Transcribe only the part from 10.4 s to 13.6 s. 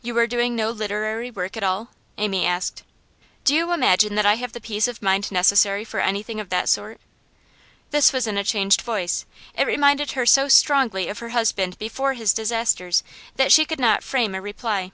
strongly of her husband before his disasters that